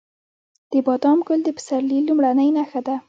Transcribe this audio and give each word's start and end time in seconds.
د 0.71 0.73
بادام 0.85 1.19
ګل 1.27 1.39
د 1.45 1.49
پسرلي 1.57 1.99
لومړنی 2.07 2.49
نښه 2.57 2.81
ده. 2.87 2.95